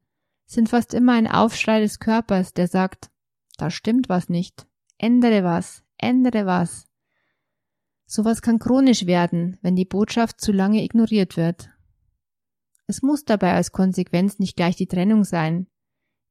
sind 0.47 0.69
fast 0.69 0.95
immer 0.95 1.13
ein 1.13 1.27
Aufschrei 1.27 1.81
des 1.81 1.99
Körpers, 1.99 2.55
der 2.55 2.69
sagt, 2.69 3.11
da 3.59 3.71
stimmt 3.71 4.09
was 4.09 4.29
nicht, 4.29 4.67
ändere 4.97 5.45
was, 5.45 5.85
ändere 5.99 6.47
was. 6.47 6.87
Sowas 8.07 8.41
kann 8.41 8.59
chronisch 8.59 9.05
werden, 9.05 9.59
wenn 9.61 9.77
die 9.77 9.85
Botschaft 9.85 10.41
zu 10.41 10.53
lange 10.53 10.83
ignoriert 10.83 11.37
wird. 11.37 11.71
Es 12.89 13.03
muss 13.03 13.25
dabei 13.25 13.53
als 13.53 13.71
Konsequenz 13.71 14.41
nicht 14.41 14.57
gleich 14.57 14.75
die 14.75 14.89
Trennung 14.89 15.23
sein. 15.23 15.69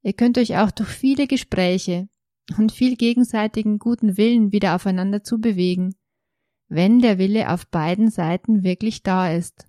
Ihr 0.02 0.14
könnt 0.14 0.38
euch 0.38 0.58
auch 0.58 0.72
durch 0.72 0.90
viele 0.90 1.26
Gespräche 1.26 2.10
und 2.58 2.74
viel 2.74 2.98
gegenseitigen 2.98 3.80
guten 3.80 4.18
Willen 4.18 4.52
wieder 4.52 4.76
aufeinander 4.76 5.24
zubewegen, 5.24 5.96
wenn 6.68 7.00
der 7.00 7.18
Wille 7.18 7.52
auf 7.52 7.68
beiden 7.68 8.10
Seiten 8.10 8.64
wirklich 8.64 9.04
da 9.04 9.32
ist. 9.32 9.66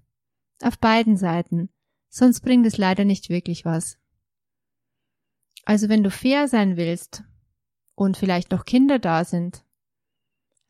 Auf 0.63 0.79
beiden 0.79 1.17
Seiten, 1.17 1.69
sonst 2.09 2.41
bringt 2.41 2.67
es 2.67 2.77
leider 2.77 3.05
nicht 3.05 3.29
wirklich 3.29 3.65
was. 3.65 3.99
Also 5.65 5.89
wenn 5.89 6.03
du 6.03 6.11
fair 6.11 6.49
sein 6.49 6.77
willst 6.77 7.23
und 7.95 8.17
vielleicht 8.17 8.51
noch 8.51 8.65
Kinder 8.65 8.99
da 8.99 9.25
sind, 9.25 9.65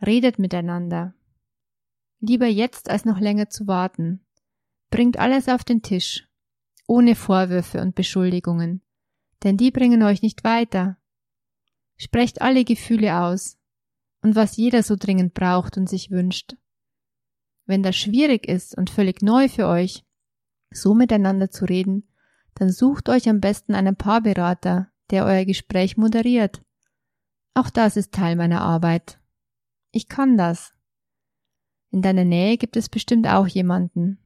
redet 0.05 0.39
miteinander, 0.39 1.15
Lieber 2.21 2.47
jetzt 2.47 2.91
als 2.91 3.05
noch 3.05 3.21
länger 3.21 3.49
zu 3.49 3.67
warten. 3.67 4.25
Bringt 4.91 5.19
alles 5.19 5.49
auf 5.49 5.65
den 5.65 5.83
Tisch, 5.83 6.27
ohne 6.87 7.15
Vorwürfe 7.15 7.81
und 7.81 7.95
Beschuldigungen, 7.95 8.83
denn 9.43 9.57
die 9.57 9.71
bringen 9.71 10.03
euch 10.03 10.23
nicht 10.23 10.45
weiter. 10.45 10.97
Sprecht 11.97 12.41
alle 12.41 12.65
Gefühle 12.65 13.21
aus 13.21 13.59
und 14.23 14.35
was 14.35 14.57
jeder 14.57 14.83
so 14.83 14.97
dringend 14.97 15.35
braucht 15.35 15.77
und 15.77 15.89
sich 15.89 16.11
wünscht. 16.11 16.57
Wenn 17.67 17.83
das 17.83 17.97
schwierig 17.97 18.49
ist 18.49 18.77
und 18.77 18.89
völlig 18.89 19.21
neu 19.21 19.49
für 19.49 19.67
euch, 19.67 20.05
so 20.71 20.95
miteinander 20.95 21.51
zu 21.51 21.67
reden, 21.67 22.09
dann 22.55 22.71
sucht 22.71 23.09
euch 23.09 23.29
am 23.29 23.41
besten 23.41 23.75
einen 23.75 23.97
Paarberater, 23.97 24.91
der 25.11 25.25
euer 25.25 25.45
Gespräch 25.45 25.97
moderiert. 25.97 26.63
Auch 27.55 27.71
das 27.71 27.97
ist 27.97 28.13
Teil 28.13 28.37
meiner 28.37 28.63
Arbeit. 28.63 29.21
Ich 29.93 30.09
kann 30.09 30.37
das. 30.37 30.73
In 31.91 32.03
deiner 32.03 32.25
Nähe 32.25 32.57
gibt 32.57 32.77
es 32.77 32.89
bestimmt 32.89 33.27
auch 33.27 33.47
jemanden. 33.47 34.19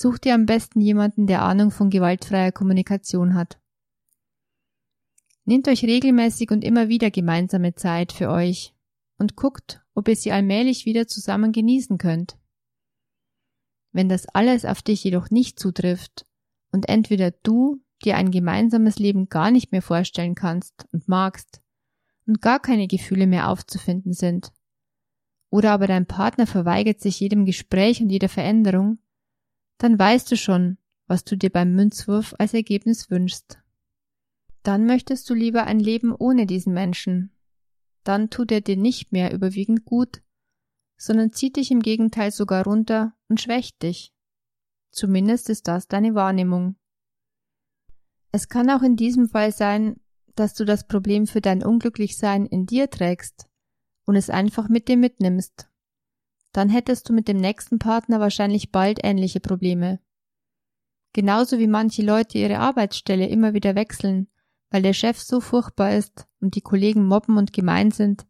Such 0.00 0.18
dir 0.18 0.34
am 0.34 0.46
besten 0.46 0.80
jemanden, 0.80 1.26
der 1.26 1.42
Ahnung 1.42 1.72
von 1.72 1.90
gewaltfreier 1.90 2.52
Kommunikation 2.52 3.34
hat. 3.34 3.58
Nehmt 5.44 5.66
euch 5.66 5.82
regelmäßig 5.82 6.52
und 6.52 6.62
immer 6.62 6.88
wieder 6.88 7.10
gemeinsame 7.10 7.74
Zeit 7.74 8.12
für 8.12 8.30
euch 8.30 8.76
und 9.18 9.34
guckt, 9.34 9.82
ob 9.96 10.06
ihr 10.06 10.14
sie 10.14 10.30
allmählich 10.30 10.86
wieder 10.86 11.08
zusammen 11.08 11.50
genießen 11.50 11.98
könnt. 11.98 12.38
Wenn 13.90 14.08
das 14.08 14.28
alles 14.28 14.64
auf 14.64 14.82
dich 14.82 15.02
jedoch 15.02 15.30
nicht 15.30 15.58
zutrifft 15.58 16.26
und 16.70 16.88
entweder 16.88 17.32
du 17.32 17.82
dir 18.04 18.16
ein 18.18 18.30
gemeinsames 18.30 19.00
Leben 19.00 19.28
gar 19.28 19.50
nicht 19.50 19.72
mehr 19.72 19.82
vorstellen 19.82 20.36
kannst 20.36 20.86
und 20.92 21.08
magst 21.08 21.60
und 22.24 22.40
gar 22.40 22.60
keine 22.60 22.86
Gefühle 22.86 23.26
mehr 23.26 23.48
aufzufinden 23.48 24.12
sind, 24.12 24.52
oder 25.50 25.72
aber 25.72 25.88
dein 25.88 26.06
Partner 26.06 26.46
verweigert 26.46 27.00
sich 27.00 27.18
jedem 27.18 27.44
Gespräch 27.46 28.00
und 28.00 28.10
jeder 28.10 28.28
Veränderung, 28.28 29.00
dann 29.78 29.98
weißt 29.98 30.30
du 30.30 30.36
schon, 30.36 30.78
was 31.06 31.24
du 31.24 31.36
dir 31.36 31.50
beim 31.50 31.74
Münzwurf 31.74 32.34
als 32.38 32.52
Ergebnis 32.54 33.10
wünschst. 33.10 33.58
Dann 34.62 34.86
möchtest 34.86 35.30
du 35.30 35.34
lieber 35.34 35.64
ein 35.64 35.80
Leben 35.80 36.14
ohne 36.14 36.46
diesen 36.46 36.74
Menschen. 36.74 37.32
Dann 38.04 38.28
tut 38.28 38.52
er 38.52 38.60
dir 38.60 38.76
nicht 38.76 39.12
mehr 39.12 39.32
überwiegend 39.32 39.84
gut, 39.84 40.22
sondern 40.98 41.32
zieht 41.32 41.56
dich 41.56 41.70
im 41.70 41.80
Gegenteil 41.80 42.32
sogar 42.32 42.64
runter 42.64 43.14
und 43.28 43.40
schwächt 43.40 43.82
dich. 43.82 44.12
Zumindest 44.90 45.48
ist 45.48 45.68
das 45.68 45.86
deine 45.86 46.14
Wahrnehmung. 46.14 46.76
Es 48.32 48.48
kann 48.48 48.68
auch 48.70 48.82
in 48.82 48.96
diesem 48.96 49.28
Fall 49.28 49.52
sein, 49.52 50.00
dass 50.34 50.54
du 50.54 50.64
das 50.64 50.86
Problem 50.86 51.26
für 51.26 51.40
dein 51.40 51.62
Unglücklichsein 51.64 52.46
in 52.46 52.66
dir 52.66 52.90
trägst 52.90 53.48
und 54.04 54.16
es 54.16 54.30
einfach 54.30 54.68
mit 54.68 54.88
dir 54.88 54.96
mitnimmst. 54.96 55.67
Dann 56.52 56.68
hättest 56.68 57.08
du 57.08 57.12
mit 57.12 57.28
dem 57.28 57.36
nächsten 57.36 57.78
Partner 57.78 58.20
wahrscheinlich 58.20 58.72
bald 58.72 59.00
ähnliche 59.02 59.40
Probleme. 59.40 60.00
Genauso 61.12 61.58
wie 61.58 61.66
manche 61.66 62.02
Leute 62.02 62.38
ihre 62.38 62.58
Arbeitsstelle 62.58 63.26
immer 63.26 63.54
wieder 63.54 63.74
wechseln, 63.74 64.28
weil 64.70 64.82
der 64.82 64.92
Chef 64.92 65.18
so 65.18 65.40
furchtbar 65.40 65.94
ist 65.94 66.26
und 66.40 66.54
die 66.54 66.60
Kollegen 66.60 67.06
mobben 67.06 67.36
und 67.36 67.52
gemein 67.52 67.90
sind. 67.90 68.26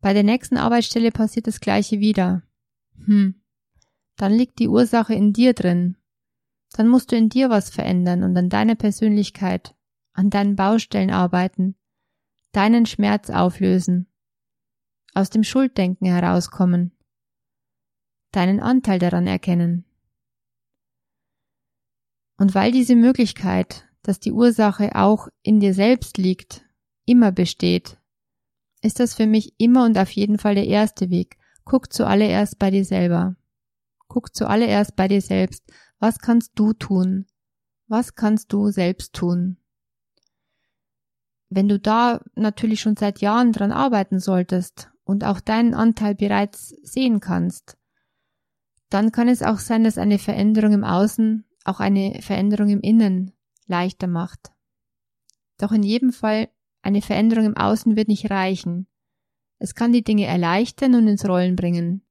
Bei 0.00 0.12
der 0.12 0.22
nächsten 0.22 0.56
Arbeitsstelle 0.56 1.10
passiert 1.10 1.46
das 1.46 1.60
gleiche 1.60 2.00
wieder. 2.00 2.42
Hm. 3.04 3.42
Dann 4.16 4.32
liegt 4.32 4.58
die 4.58 4.68
Ursache 4.68 5.14
in 5.14 5.32
dir 5.32 5.54
drin. 5.54 5.96
Dann 6.72 6.88
musst 6.88 7.12
du 7.12 7.16
in 7.16 7.28
dir 7.28 7.50
was 7.50 7.70
verändern 7.70 8.22
und 8.22 8.36
an 8.36 8.48
deiner 8.48 8.74
Persönlichkeit, 8.74 9.74
an 10.12 10.30
deinen 10.30 10.56
Baustellen 10.56 11.10
arbeiten, 11.10 11.76
deinen 12.52 12.86
Schmerz 12.86 13.30
auflösen 13.30 14.08
aus 15.14 15.30
dem 15.30 15.42
Schulddenken 15.42 16.06
herauskommen, 16.06 16.92
deinen 18.32 18.60
Anteil 18.60 18.98
daran 18.98 19.26
erkennen. 19.26 19.84
Und 22.36 22.54
weil 22.54 22.72
diese 22.72 22.94
Möglichkeit, 22.94 23.88
dass 24.02 24.20
die 24.20 24.32
Ursache 24.32 24.94
auch 24.94 25.28
in 25.42 25.60
dir 25.60 25.74
selbst 25.74 26.18
liegt, 26.18 26.64
immer 27.04 27.32
besteht, 27.32 27.98
ist 28.80 29.00
das 29.00 29.14
für 29.14 29.26
mich 29.26 29.54
immer 29.58 29.84
und 29.84 29.98
auf 29.98 30.10
jeden 30.10 30.38
Fall 30.38 30.54
der 30.54 30.66
erste 30.66 31.10
Weg. 31.10 31.36
Guck 31.64 31.92
zuallererst 31.92 32.58
bei 32.58 32.70
dir 32.70 32.84
selber. 32.84 33.36
Guck 34.06 34.34
zuallererst 34.34 34.94
bei 34.94 35.08
dir 35.08 35.20
selbst. 35.20 35.64
Was 35.98 36.18
kannst 36.18 36.52
du 36.54 36.72
tun? 36.72 37.26
Was 37.88 38.14
kannst 38.14 38.52
du 38.52 38.70
selbst 38.70 39.14
tun? 39.14 39.56
Wenn 41.50 41.68
du 41.68 41.78
da 41.78 42.20
natürlich 42.34 42.80
schon 42.80 42.96
seit 42.96 43.20
Jahren 43.20 43.52
dran 43.52 43.72
arbeiten 43.72 44.20
solltest 44.20 44.90
und 45.04 45.24
auch 45.24 45.40
deinen 45.40 45.74
Anteil 45.74 46.14
bereits 46.14 46.68
sehen 46.82 47.20
kannst, 47.20 47.77
dann 48.90 49.12
kann 49.12 49.28
es 49.28 49.42
auch 49.42 49.58
sein, 49.58 49.84
dass 49.84 49.98
eine 49.98 50.18
Veränderung 50.18 50.72
im 50.72 50.84
Außen 50.84 51.44
auch 51.64 51.80
eine 51.80 52.20
Veränderung 52.22 52.68
im 52.70 52.80
Innen 52.80 53.32
leichter 53.66 54.06
macht. 54.06 54.50
Doch 55.58 55.72
in 55.72 55.82
jedem 55.82 56.12
Fall, 56.12 56.48
eine 56.82 57.02
Veränderung 57.02 57.44
im 57.44 57.56
Außen 57.56 57.96
wird 57.96 58.08
nicht 58.08 58.30
reichen. 58.30 58.86
Es 59.58 59.74
kann 59.74 59.92
die 59.92 60.04
Dinge 60.04 60.26
erleichtern 60.26 60.94
und 60.94 61.08
ins 61.08 61.28
Rollen 61.28 61.56
bringen. 61.56 62.06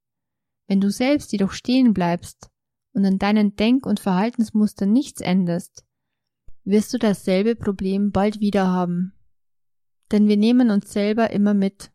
Wenn 0.68 0.82
du 0.82 0.92
selbst 0.92 1.32
jedoch 1.32 1.52
stehen 1.52 1.94
bleibst 1.94 2.50
und 2.94 3.06
an 3.06 3.18
deinen 3.18 3.56
Denk- 3.56 3.86
und 3.86 4.00
Verhaltensmustern 4.00 4.92
nichts 4.92 5.22
änderst, 5.22 5.86
wirst 6.66 6.94
du 6.94 6.98
dasselbe 6.98 7.56
Problem 7.56 8.12
bald 8.12 8.42
wieder 8.42 8.68
haben. 8.68 9.14
Denn 10.12 10.28
wir 10.28 10.38
nehmen 10.38 10.70
uns 10.70 10.92
selber 10.92 11.32
immer 11.32 11.54
mit. 11.54 11.92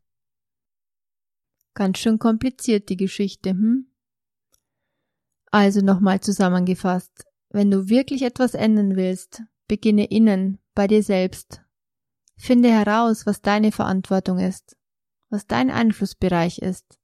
Ganz 1.74 1.98
schön 1.98 2.18
kompliziert 2.18 2.88
die 2.88 2.96
Geschichte, 2.96 3.50
hm? 3.50 3.91
Also 5.52 5.82
nochmal 5.82 6.20
zusammengefasst. 6.20 7.26
Wenn 7.50 7.70
du 7.70 7.88
wirklich 7.88 8.22
etwas 8.22 8.54
ändern 8.54 8.96
willst, 8.96 9.42
beginne 9.68 10.06
innen, 10.06 10.58
bei 10.74 10.86
dir 10.86 11.02
selbst. 11.02 11.62
Finde 12.36 12.70
heraus, 12.70 13.26
was 13.26 13.42
deine 13.42 13.70
Verantwortung 13.70 14.38
ist, 14.38 14.76
was 15.28 15.46
dein 15.46 15.70
Einflussbereich 15.70 16.58
ist. 16.58 16.98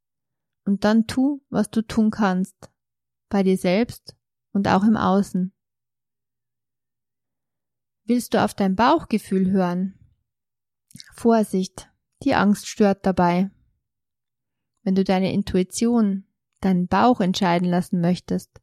Und 0.64 0.84
dann 0.84 1.06
tu, 1.06 1.42
was 1.50 1.70
du 1.70 1.82
tun 1.82 2.10
kannst. 2.10 2.70
Bei 3.28 3.42
dir 3.42 3.58
selbst 3.58 4.16
und 4.52 4.66
auch 4.66 4.82
im 4.82 4.96
Außen. 4.96 5.52
Willst 8.04 8.32
du 8.32 8.42
auf 8.42 8.54
dein 8.54 8.74
Bauchgefühl 8.74 9.50
hören? 9.50 9.98
Vorsicht, 11.12 11.90
die 12.22 12.34
Angst 12.34 12.66
stört 12.66 13.04
dabei. 13.04 13.50
Wenn 14.82 14.94
du 14.94 15.04
deine 15.04 15.34
Intuition, 15.34 16.24
deinen 16.60 16.88
Bauch 16.88 17.20
entscheiden 17.20 17.68
lassen 17.68 18.00
möchtest, 18.00 18.60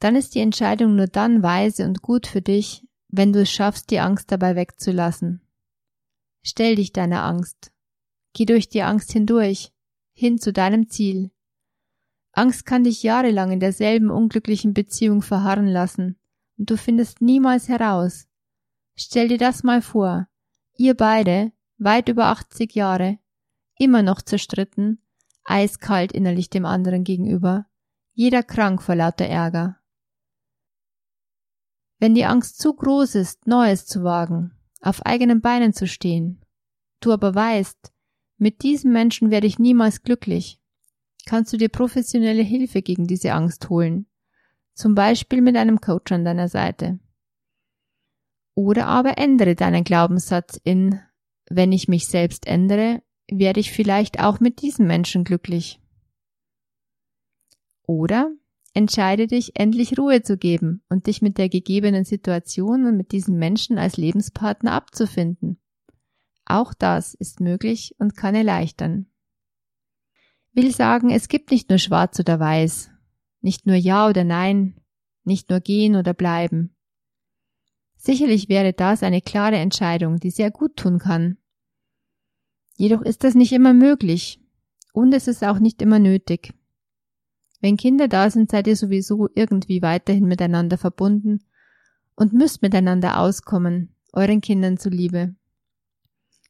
dann 0.00 0.16
ist 0.16 0.34
die 0.34 0.40
Entscheidung 0.40 0.96
nur 0.96 1.06
dann 1.06 1.42
weise 1.42 1.84
und 1.84 2.02
gut 2.02 2.26
für 2.26 2.40
dich, 2.40 2.86
wenn 3.08 3.32
du 3.32 3.42
es 3.42 3.50
schaffst, 3.50 3.90
die 3.90 4.00
Angst 4.00 4.32
dabei 4.32 4.56
wegzulassen. 4.56 5.42
Stell 6.42 6.76
dich 6.76 6.92
deiner 6.92 7.22
Angst. 7.22 7.70
Geh 8.32 8.46
durch 8.46 8.68
die 8.68 8.82
Angst 8.82 9.12
hindurch, 9.12 9.72
hin 10.12 10.38
zu 10.38 10.52
deinem 10.52 10.88
Ziel. 10.88 11.30
Angst 12.32 12.64
kann 12.64 12.84
dich 12.84 13.02
jahrelang 13.02 13.50
in 13.50 13.60
derselben 13.60 14.10
unglücklichen 14.10 14.72
Beziehung 14.72 15.20
verharren 15.20 15.66
lassen, 15.66 16.18
und 16.56 16.70
du 16.70 16.76
findest 16.76 17.20
niemals 17.20 17.68
heraus. 17.68 18.28
Stell 18.94 19.28
dir 19.28 19.38
das 19.38 19.62
mal 19.62 19.82
vor. 19.82 20.28
Ihr 20.76 20.94
beide, 20.94 21.52
weit 21.78 22.08
über 22.08 22.26
80 22.26 22.74
Jahre, 22.74 23.18
immer 23.78 24.02
noch 24.02 24.22
zerstritten, 24.22 25.02
eiskalt 25.50 26.12
innerlich 26.12 26.48
dem 26.50 26.64
anderen 26.64 27.04
gegenüber, 27.04 27.66
jeder 28.12 28.42
krank 28.42 28.82
vor 28.82 28.94
lauter 28.94 29.26
Ärger. 29.26 29.78
Wenn 31.98 32.14
die 32.14 32.24
Angst 32.24 32.58
zu 32.60 32.74
groß 32.74 33.14
ist, 33.16 33.46
Neues 33.46 33.86
zu 33.86 34.02
wagen, 34.02 34.52
auf 34.80 35.04
eigenen 35.04 35.40
Beinen 35.40 35.72
zu 35.72 35.86
stehen, 35.86 36.44
du 37.00 37.12
aber 37.12 37.34
weißt, 37.34 37.92
mit 38.38 38.62
diesem 38.62 38.92
Menschen 38.92 39.30
werde 39.30 39.46
ich 39.46 39.58
niemals 39.58 40.02
glücklich, 40.02 40.60
kannst 41.26 41.52
du 41.52 41.58
dir 41.58 41.68
professionelle 41.68 42.42
Hilfe 42.42 42.80
gegen 42.80 43.06
diese 43.06 43.34
Angst 43.34 43.68
holen, 43.68 44.06
zum 44.74 44.94
Beispiel 44.94 45.42
mit 45.42 45.56
einem 45.56 45.80
Coach 45.80 46.12
an 46.12 46.24
deiner 46.24 46.48
Seite. 46.48 46.98
Oder 48.54 48.86
aber 48.86 49.18
ändere 49.18 49.54
deinen 49.54 49.84
Glaubenssatz 49.84 50.58
in, 50.64 51.00
wenn 51.50 51.72
ich 51.72 51.88
mich 51.88 52.06
selbst 52.06 52.46
ändere, 52.46 53.02
werde 53.30 53.60
ich 53.60 53.72
vielleicht 53.72 54.20
auch 54.20 54.40
mit 54.40 54.62
diesem 54.62 54.86
Menschen 54.86 55.24
glücklich. 55.24 55.80
Oder 57.86 58.30
entscheide 58.74 59.26
dich, 59.26 59.58
endlich 59.58 59.98
Ruhe 59.98 60.22
zu 60.22 60.36
geben 60.36 60.82
und 60.88 61.06
dich 61.06 61.22
mit 61.22 61.38
der 61.38 61.48
gegebenen 61.48 62.04
Situation 62.04 62.86
und 62.86 62.96
mit 62.96 63.12
diesem 63.12 63.38
Menschen 63.38 63.78
als 63.78 63.96
Lebenspartner 63.96 64.72
abzufinden. 64.72 65.58
Auch 66.44 66.74
das 66.74 67.14
ist 67.14 67.40
möglich 67.40 67.94
und 67.98 68.16
kann 68.16 68.34
erleichtern. 68.34 69.06
Will 70.52 70.72
sagen, 70.74 71.10
es 71.10 71.28
gibt 71.28 71.50
nicht 71.50 71.68
nur 71.68 71.78
schwarz 71.78 72.18
oder 72.18 72.40
weiß, 72.40 72.90
nicht 73.40 73.66
nur 73.66 73.76
ja 73.76 74.08
oder 74.08 74.24
nein, 74.24 74.80
nicht 75.24 75.50
nur 75.50 75.60
gehen 75.60 75.96
oder 75.96 76.12
bleiben. 76.12 76.74
Sicherlich 77.96 78.48
wäre 78.48 78.72
das 78.72 79.02
eine 79.02 79.20
klare 79.20 79.56
Entscheidung, 79.56 80.18
die 80.18 80.30
sehr 80.30 80.50
gut 80.50 80.76
tun 80.76 80.98
kann. 80.98 81.36
Jedoch 82.80 83.02
ist 83.02 83.24
das 83.24 83.34
nicht 83.34 83.52
immer 83.52 83.74
möglich 83.74 84.40
und 84.94 85.12
es 85.12 85.28
ist 85.28 85.44
auch 85.44 85.58
nicht 85.58 85.82
immer 85.82 85.98
nötig. 85.98 86.54
Wenn 87.60 87.76
Kinder 87.76 88.08
da 88.08 88.30
sind, 88.30 88.50
seid 88.50 88.66
ihr 88.66 88.74
sowieso 88.74 89.28
irgendwie 89.34 89.82
weiterhin 89.82 90.24
miteinander 90.24 90.78
verbunden 90.78 91.44
und 92.16 92.32
müsst 92.32 92.62
miteinander 92.62 93.18
auskommen, 93.18 93.94
euren 94.14 94.40
Kindern 94.40 94.78
zuliebe. 94.78 95.34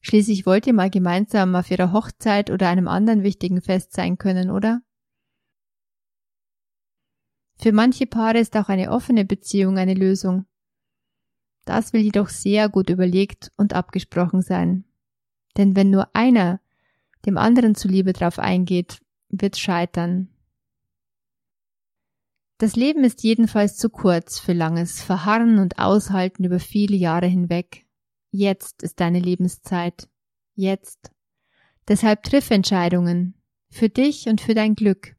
Schließlich 0.02 0.46
wollt 0.46 0.68
ihr 0.68 0.72
mal 0.72 0.88
gemeinsam 0.88 1.56
auf 1.56 1.68
ihrer 1.68 1.92
Hochzeit 1.92 2.52
oder 2.52 2.68
einem 2.68 2.86
anderen 2.86 3.24
wichtigen 3.24 3.60
Fest 3.60 3.92
sein 3.92 4.16
können, 4.16 4.50
oder? 4.50 4.82
Für 7.56 7.72
manche 7.72 8.06
Paare 8.06 8.38
ist 8.38 8.56
auch 8.56 8.68
eine 8.68 8.92
offene 8.92 9.24
Beziehung 9.24 9.78
eine 9.78 9.94
Lösung. 9.94 10.46
Das 11.64 11.92
will 11.92 12.02
jedoch 12.02 12.28
sehr 12.28 12.68
gut 12.68 12.88
überlegt 12.88 13.50
und 13.56 13.72
abgesprochen 13.72 14.42
sein. 14.42 14.84
Denn 15.56 15.76
wenn 15.76 15.90
nur 15.90 16.14
einer 16.14 16.60
dem 17.26 17.36
anderen 17.36 17.74
zuliebe 17.74 18.12
drauf 18.12 18.38
eingeht, 18.38 19.00
wird 19.28 19.56
scheitern. 19.56 20.28
Das 22.58 22.76
Leben 22.76 23.04
ist 23.04 23.22
jedenfalls 23.22 23.76
zu 23.76 23.88
kurz 23.88 24.38
für 24.38 24.52
langes 24.52 25.02
Verharren 25.02 25.58
und 25.58 25.78
Aushalten 25.78 26.44
über 26.44 26.60
viele 26.60 26.96
Jahre 26.96 27.26
hinweg. 27.26 27.86
Jetzt 28.32 28.82
ist 28.82 29.00
deine 29.00 29.18
Lebenszeit. 29.18 30.08
Jetzt. 30.54 31.10
Deshalb 31.88 32.22
triff 32.22 32.50
Entscheidungen. 32.50 33.34
Für 33.70 33.88
dich 33.88 34.28
und 34.28 34.40
für 34.40 34.54
dein 34.54 34.74
Glück. 34.74 35.16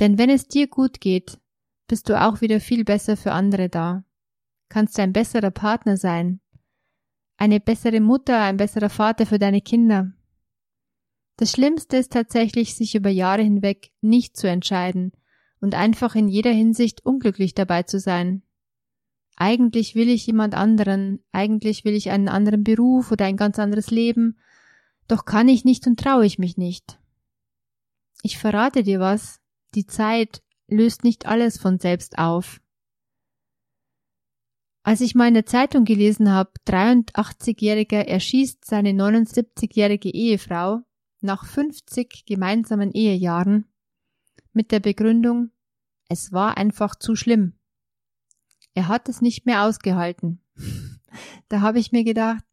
Denn 0.00 0.18
wenn 0.18 0.30
es 0.30 0.48
dir 0.48 0.66
gut 0.66 1.00
geht, 1.00 1.38
bist 1.88 2.08
du 2.08 2.20
auch 2.20 2.40
wieder 2.40 2.60
viel 2.60 2.84
besser 2.84 3.16
für 3.16 3.32
andere 3.32 3.68
da. 3.68 4.04
Kannst 4.68 4.98
ein 4.98 5.12
besserer 5.12 5.50
Partner 5.50 5.96
sein. 5.96 6.40
Eine 7.36 7.60
bessere 7.60 8.00
Mutter, 8.00 8.40
ein 8.42 8.56
besserer 8.56 8.88
Vater 8.88 9.26
für 9.26 9.38
deine 9.38 9.60
Kinder. 9.60 10.12
Das 11.36 11.52
Schlimmste 11.52 11.98
ist 11.98 12.12
tatsächlich, 12.12 12.74
sich 12.74 12.94
über 12.94 13.10
Jahre 13.10 13.42
hinweg 13.42 13.92
nicht 14.00 14.36
zu 14.36 14.48
entscheiden 14.48 15.12
und 15.60 15.74
einfach 15.74 16.14
in 16.14 16.28
jeder 16.28 16.50
Hinsicht 16.50 17.04
unglücklich 17.04 17.54
dabei 17.54 17.82
zu 17.82 18.00
sein. 18.00 18.42
Eigentlich 19.36 19.94
will 19.94 20.08
ich 20.08 20.26
jemand 20.26 20.54
anderen, 20.54 21.22
eigentlich 21.30 21.84
will 21.84 21.94
ich 21.94 22.10
einen 22.10 22.28
anderen 22.28 22.64
Beruf 22.64 23.12
oder 23.12 23.26
ein 23.26 23.36
ganz 23.36 23.58
anderes 23.58 23.90
Leben, 23.90 24.38
doch 25.08 25.26
kann 25.26 25.48
ich 25.48 25.64
nicht 25.64 25.86
und 25.86 26.00
traue 26.00 26.24
ich 26.24 26.38
mich 26.38 26.56
nicht. 26.56 26.98
Ich 28.22 28.38
verrate 28.38 28.82
dir 28.82 28.98
was, 28.98 29.40
die 29.74 29.86
Zeit 29.86 30.42
löst 30.68 31.04
nicht 31.04 31.26
alles 31.26 31.58
von 31.58 31.78
selbst 31.78 32.18
auf. 32.18 32.60
Als 34.86 35.00
ich 35.00 35.16
mal 35.16 35.26
in 35.26 35.34
der 35.34 35.46
Zeitung 35.46 35.84
gelesen 35.84 36.30
habe, 36.30 36.52
83-Jähriger 36.68 38.02
erschießt 38.06 38.64
seine 38.64 38.90
79-jährige 38.90 40.10
Ehefrau 40.10 40.82
nach 41.20 41.44
50 41.44 42.24
gemeinsamen 42.24 42.92
Ehejahren 42.92 43.66
mit 44.52 44.70
der 44.70 44.78
Begründung, 44.78 45.50
es 46.08 46.30
war 46.30 46.56
einfach 46.56 46.94
zu 46.94 47.16
schlimm. 47.16 47.54
Er 48.74 48.86
hat 48.86 49.08
es 49.08 49.20
nicht 49.20 49.44
mehr 49.44 49.64
ausgehalten. 49.64 50.40
da 51.48 51.62
habe 51.62 51.80
ich 51.80 51.90
mir 51.90 52.04
gedacht, 52.04 52.44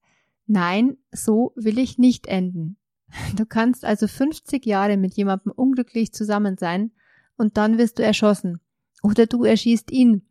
nein, 0.48 0.98
so 1.12 1.54
will 1.56 1.78
ich 1.78 2.00
nicht 2.00 2.26
enden. 2.26 2.78
Du 3.36 3.46
kannst 3.46 3.86
also 3.86 4.08
50 4.08 4.66
Jahre 4.66 4.98
mit 4.98 5.14
jemandem 5.14 5.52
unglücklich 5.52 6.14
zusammen 6.14 6.58
sein 6.58 6.94
und 7.38 7.58
dann 7.58 7.78
wirst 7.78 8.00
du 8.00 8.04
erschossen. 8.04 8.60
Oder 9.04 9.28
du 9.28 9.44
erschießt 9.44 9.92
ihn. 9.92 10.28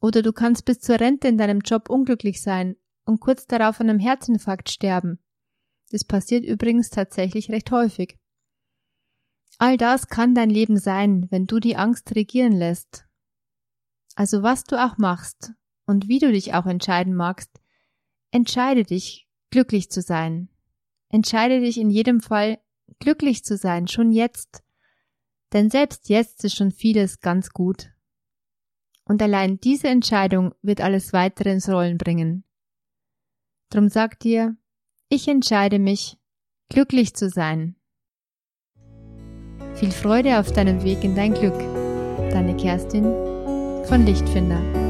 Oder 0.00 0.22
du 0.22 0.32
kannst 0.32 0.64
bis 0.64 0.80
zur 0.80 0.98
Rente 0.98 1.28
in 1.28 1.38
deinem 1.38 1.60
Job 1.60 1.90
unglücklich 1.90 2.42
sein 2.42 2.76
und 3.04 3.20
kurz 3.20 3.46
darauf 3.46 3.80
an 3.80 3.90
einem 3.90 3.98
Herzinfarkt 3.98 4.70
sterben. 4.70 5.18
Das 5.90 6.04
passiert 6.04 6.44
übrigens 6.44 6.90
tatsächlich 6.90 7.50
recht 7.50 7.70
häufig. 7.70 8.16
All 9.58 9.76
das 9.76 10.08
kann 10.08 10.34
dein 10.34 10.48
Leben 10.48 10.78
sein, 10.78 11.26
wenn 11.30 11.46
du 11.46 11.60
die 11.60 11.76
Angst 11.76 12.14
regieren 12.14 12.52
lässt. 12.52 13.04
Also 14.14 14.42
was 14.42 14.64
du 14.64 14.82
auch 14.82 14.96
machst 14.96 15.52
und 15.86 16.08
wie 16.08 16.18
du 16.18 16.32
dich 16.32 16.54
auch 16.54 16.66
entscheiden 16.66 17.14
magst, 17.14 17.60
entscheide 18.30 18.84
dich, 18.84 19.28
glücklich 19.50 19.90
zu 19.90 20.00
sein. 20.00 20.48
Entscheide 21.08 21.60
dich 21.60 21.76
in 21.78 21.90
jedem 21.90 22.20
Fall, 22.20 22.58
glücklich 23.00 23.44
zu 23.44 23.56
sein, 23.56 23.88
schon 23.88 24.12
jetzt. 24.12 24.62
Denn 25.52 25.68
selbst 25.68 26.08
jetzt 26.08 26.44
ist 26.44 26.54
schon 26.54 26.70
vieles 26.70 27.20
ganz 27.20 27.50
gut. 27.50 27.90
Und 29.10 29.20
allein 29.22 29.58
diese 29.58 29.88
Entscheidung 29.88 30.54
wird 30.62 30.80
alles 30.80 31.12
weitere 31.12 31.50
ins 31.50 31.68
Rollen 31.68 31.98
bringen. 31.98 32.44
Drum 33.68 33.88
sag 33.88 34.20
dir, 34.20 34.56
ich 35.08 35.26
entscheide 35.26 35.80
mich, 35.80 36.16
glücklich 36.68 37.14
zu 37.14 37.28
sein. 37.28 37.74
Viel 39.74 39.90
Freude 39.90 40.38
auf 40.38 40.52
deinem 40.52 40.84
Weg 40.84 41.02
in 41.02 41.16
dein 41.16 41.34
Glück. 41.34 41.58
Deine 42.30 42.56
Kerstin 42.56 43.02
von 43.86 44.06
Lichtfinder. 44.06 44.89